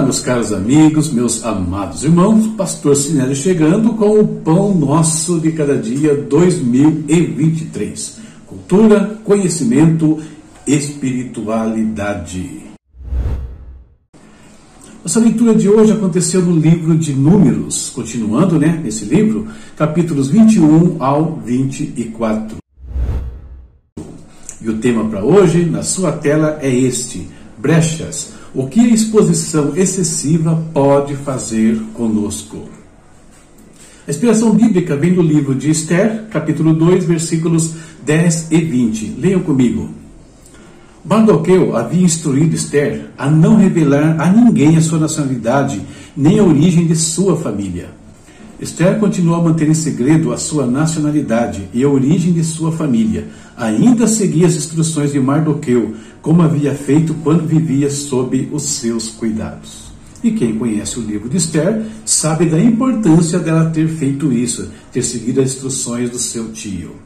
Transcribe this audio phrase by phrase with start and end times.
[0.00, 5.52] Olá, meus caros amigos, meus amados irmãos, Pastor Sinélio chegando com o Pão Nosso de
[5.52, 8.18] Cada Dia 2023.
[8.46, 10.18] Cultura, conhecimento,
[10.66, 12.62] espiritualidade.
[15.04, 20.96] Nossa leitura de hoje aconteceu no livro de Números, continuando, né, nesse livro, capítulos 21
[20.98, 22.56] ao 24.
[24.62, 27.28] E o tema para hoje, na sua tela, é este:
[27.58, 32.68] brechas o que a exposição excessiva pode fazer conosco?
[34.06, 39.16] A inspiração bíblica vem do livro de Esther, capítulo 2, versículos 10 e 20.
[39.18, 39.90] Leiam comigo.
[41.04, 45.80] Mardoqueu havia instruído Esther a não revelar a ninguém a sua nacionalidade,
[46.16, 47.99] nem a origem de sua família.
[48.60, 53.28] Esther continuou a manter em segredo a sua nacionalidade e a origem de sua família.
[53.56, 59.90] Ainda seguia as instruções de Mardoqueu, como havia feito quando vivia sob os seus cuidados.
[60.22, 65.02] E quem conhece o livro de Esther sabe da importância dela ter feito isso, ter
[65.02, 66.96] seguido as instruções do seu tio.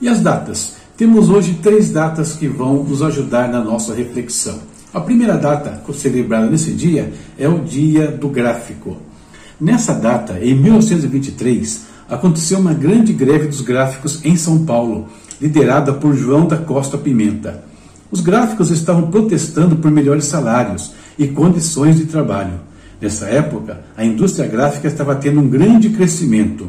[0.00, 0.74] E as datas?
[0.96, 4.58] Temos hoje três datas que vão nos ajudar na nossa reflexão.
[4.92, 9.05] A primeira data celebrada nesse dia é o Dia do Gráfico.
[9.58, 15.08] Nessa data, em 1923, aconteceu uma grande greve dos gráficos em São Paulo,
[15.40, 17.64] liderada por João da Costa Pimenta.
[18.10, 22.60] Os gráficos estavam protestando por melhores salários e condições de trabalho.
[23.00, 26.68] Nessa época, a indústria gráfica estava tendo um grande crescimento.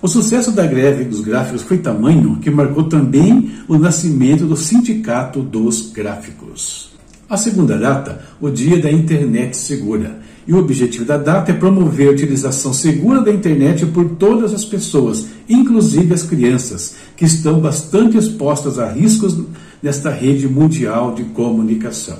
[0.00, 5.42] O sucesso da greve dos gráficos foi tamanho que marcou também o nascimento do Sindicato
[5.42, 6.92] dos Gráficos.
[7.28, 10.20] A segunda data, o Dia da Internet Segura.
[10.48, 14.64] E o objetivo da data é promover a utilização segura da internet por todas as
[14.64, 19.38] pessoas, inclusive as crianças, que estão bastante expostas a riscos
[19.82, 22.16] nesta rede mundial de comunicação.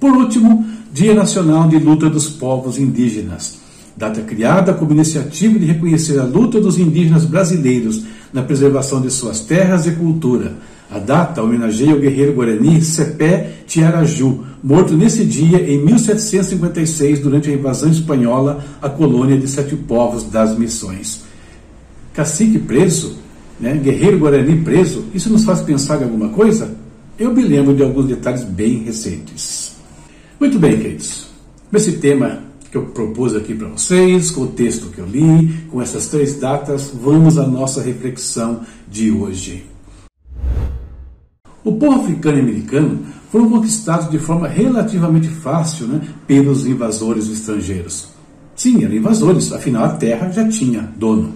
[0.00, 0.64] Por último,
[0.94, 3.58] Dia Nacional de Luta dos Povos Indígenas.
[3.94, 8.02] Data criada como iniciativa de reconhecer a luta dos indígenas brasileiros
[8.32, 10.56] na preservação de suas terras e cultura
[10.90, 17.52] a data homenageia o guerreiro guarani Cepé Tiaraju, morto nesse dia em 1756 durante a
[17.52, 21.22] invasão espanhola à colônia de Sete Povos das Missões.
[22.14, 23.18] Cacique preso,
[23.60, 26.74] né, guerreiro guarani preso, isso nos faz pensar em alguma coisa?
[27.18, 29.76] Eu me lembro de alguns detalhes bem recentes.
[30.40, 31.26] Muito bem, queridos.
[31.72, 35.82] Esse tema que eu propus aqui para vocês, com o texto que eu li, com
[35.82, 38.60] essas três datas, vamos à nossa reflexão
[38.90, 39.67] de hoje.
[41.68, 48.08] O povo africano e americano foram conquistados de forma relativamente fácil né, pelos invasores estrangeiros.
[48.56, 51.34] Sim, eram invasores, afinal a terra já tinha dono.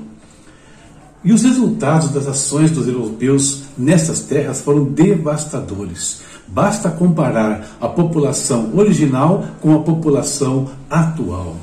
[1.23, 6.23] E os resultados das ações dos europeus nessas terras foram devastadores.
[6.49, 11.57] Basta comparar a população original com a população atual.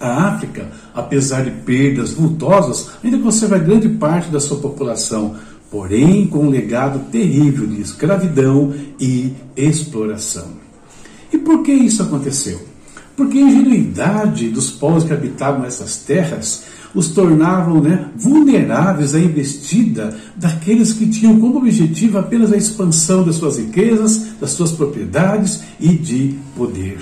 [0.00, 5.34] A África, apesar de perdas vultosas, ainda conserva grande parte da sua população,
[5.70, 10.48] porém com um legado terrível de escravidão e exploração.
[11.32, 12.60] E por que isso aconteceu?
[13.16, 16.64] Porque a ingenuidade dos povos que habitavam essas terras
[16.94, 23.36] os tornavam né, vulneráveis à investida daqueles que tinham como objetivo apenas a expansão das
[23.36, 26.98] suas riquezas, das suas propriedades e de poder.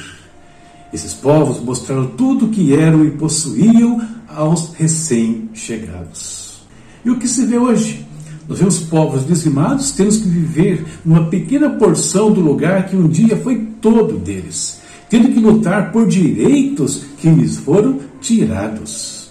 [0.92, 6.62] Esses povos mostraram tudo o que eram e possuíam aos recém-chegados.
[7.04, 8.05] E o que se vê hoje?
[8.48, 13.36] Nós vemos povos dizimados, temos que viver numa pequena porção do lugar que um dia
[13.36, 14.80] foi todo deles,
[15.10, 19.30] tendo que lutar por direitos que lhes foram tirados.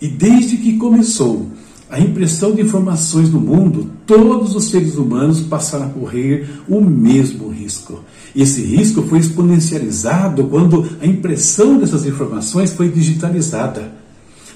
[0.00, 1.48] E desde que começou
[1.90, 7.48] a impressão de informações no mundo, todos os seres humanos passaram a correr o mesmo
[7.48, 8.04] risco.
[8.34, 13.99] Esse risco foi exponencializado quando a impressão dessas informações foi digitalizada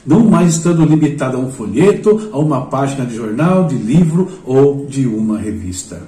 [0.06, 4.87] não mais estando limitado a um folheto, a uma página de jornal, de livro ou
[4.87, 6.03] de uma revista.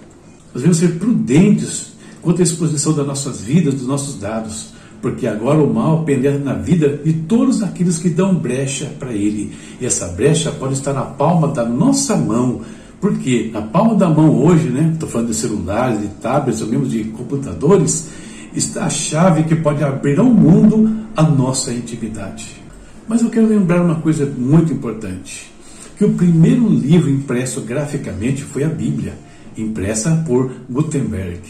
[0.52, 4.70] Nós devemos ser prudentes quanto à exposição das nossas vidas, dos nossos dados,
[5.00, 9.52] porque agora o mal penetra na vida de todos aqueles que dão brecha para ele.
[9.80, 12.62] E essa brecha pode estar na palma da nossa mão,
[13.00, 16.86] porque na palma da mão hoje, né, estou falando de celulares, de tablets, ou mesmo
[16.86, 18.08] de computadores,
[18.54, 22.65] está a chave que pode abrir ao mundo a nossa intimidade.
[23.08, 25.52] Mas eu quero lembrar uma coisa muito importante:
[25.96, 29.14] que o primeiro livro impresso graficamente foi a Bíblia,
[29.56, 31.40] impressa por Gutenberg.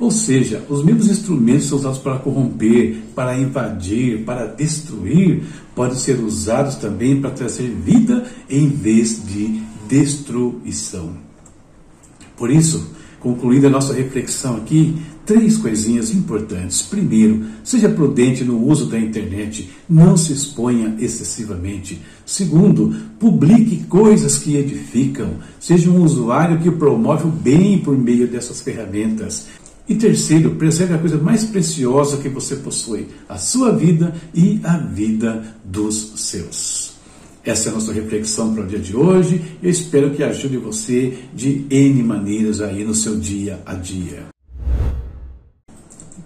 [0.00, 5.42] Ou seja, os mesmos instrumentos são usados para corromper, para invadir, para destruir,
[5.74, 11.14] podem ser usados também para trazer vida em vez de destruição.
[12.36, 14.96] Por isso, concluindo a nossa reflexão aqui,
[15.28, 16.80] três coisinhas importantes.
[16.80, 22.00] Primeiro, seja prudente no uso da internet, não se exponha excessivamente.
[22.24, 28.62] Segundo, publique coisas que edificam, seja um usuário que promove o bem por meio dessas
[28.62, 29.48] ferramentas.
[29.86, 34.78] E terceiro, preserve a coisa mais preciosa que você possui, a sua vida e a
[34.78, 36.92] vida dos seus.
[37.44, 39.42] Essa é a nossa reflexão para o dia de hoje.
[39.62, 44.37] Eu espero que ajude você de N maneiras aí no seu dia a dia.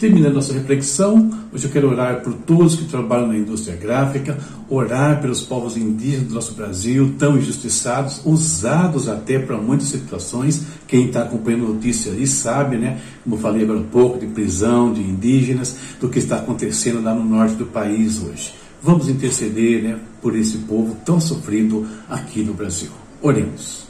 [0.02, 4.37] Terminando nossa reflexão, hoje eu quero orar por todos que trabalham na indústria gráfica,
[4.69, 10.66] orar pelos povos indígenas do nosso Brasil, tão injustiçados, usados até para muitas situações.
[10.88, 13.00] Quem está acompanhando notícias aí sabe, né?
[13.22, 17.22] Como falei agora um pouco, de prisão de indígenas, do que está acontecendo lá no
[17.22, 18.54] norte do país hoje.
[18.82, 22.90] Vamos interceder né, por esse povo tão sofrido aqui no Brasil.
[23.22, 23.87] Oremos.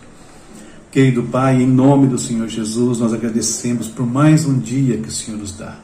[0.90, 5.10] Querido Pai, em nome do Senhor Jesus, nós agradecemos por mais um dia que o
[5.10, 5.78] Senhor nos dá.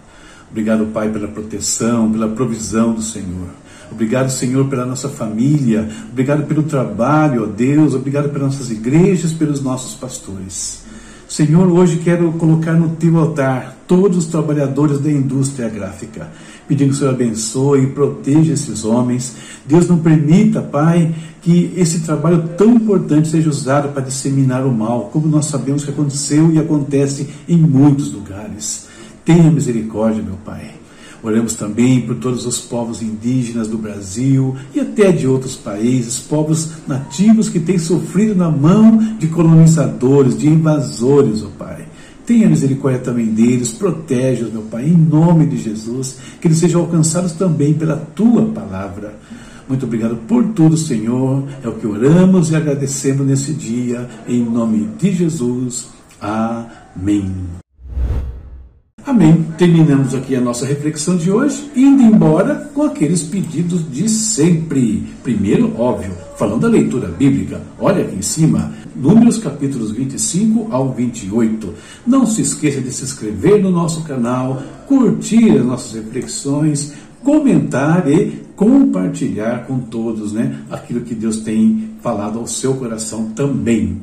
[0.50, 3.48] Obrigado, Pai, pela proteção, pela provisão do Senhor.
[3.90, 5.88] Obrigado, Senhor, pela nossa família.
[6.10, 7.94] Obrigado pelo trabalho, ó Deus.
[7.94, 10.82] Obrigado pelas nossas igrejas, pelos nossos pastores.
[11.28, 16.28] Senhor, hoje quero colocar no teu altar todos os trabalhadores da indústria gráfica,
[16.66, 19.36] pedindo que o Senhor abençoe e proteja esses homens.
[19.66, 25.10] Deus não permita, Pai, que esse trabalho tão importante seja usado para disseminar o mal,
[25.12, 28.87] como nós sabemos que aconteceu e acontece em muitos lugares.
[29.28, 30.70] Tenha misericórdia, meu Pai.
[31.22, 36.70] Oramos também por todos os povos indígenas do Brasil e até de outros países, povos
[36.86, 41.84] nativos que têm sofrido na mão de colonizadores, de invasores, ó oh Pai.
[42.24, 47.32] Tenha misericórdia também deles, protege-os, meu Pai, em nome de Jesus, que eles sejam alcançados
[47.32, 49.18] também pela tua palavra.
[49.68, 51.46] Muito obrigado por tudo, Senhor.
[51.62, 55.88] É o que oramos e agradecemos nesse dia, em nome de Jesus.
[56.18, 57.58] Amém.
[59.18, 59.44] Amém.
[59.58, 65.02] Terminamos aqui a nossa reflexão de hoje, indo embora com aqueles pedidos de sempre.
[65.24, 71.74] Primeiro, óbvio, falando da leitura bíblica, olha aqui em cima, Números capítulos 25 ao 28.
[72.06, 78.44] Não se esqueça de se inscrever no nosso canal, curtir as nossas reflexões, comentar e
[78.54, 84.00] compartilhar com todos né, aquilo que Deus tem falado ao seu coração também.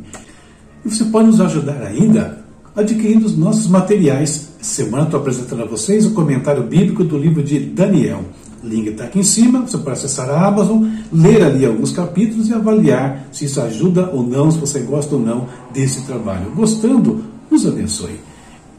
[0.84, 2.45] E você pode nos ajudar ainda
[2.76, 4.50] adquirindo os nossos materiais.
[4.60, 8.24] Semana estou apresentando a vocês o comentário bíblico do livro de Daniel.
[8.64, 10.84] O link está aqui em cima, você pode acessar a Amazon,
[11.14, 15.22] ler ali alguns capítulos e avaliar se isso ajuda ou não, se você gosta ou
[15.22, 16.50] não desse trabalho.
[16.56, 18.20] Gostando, nos abençoe.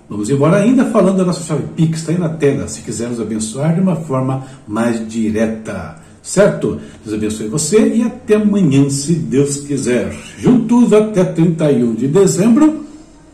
[0.09, 3.21] Vamos embora ainda falando da nossa chave Pix, está aí na tela, se quiser nos
[3.21, 5.97] abençoar de uma forma mais direta.
[6.23, 6.81] Certo?
[7.05, 10.13] Deus abençoe você e até amanhã, se Deus quiser.
[10.39, 12.86] Juntos até 31 de dezembro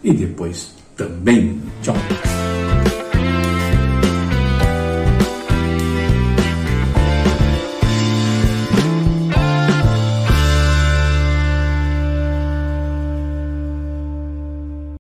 [0.02, 1.60] e depois também.
[1.82, 1.94] Tchau.